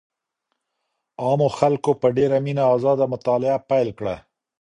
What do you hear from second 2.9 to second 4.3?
مطالعه پيل کړه.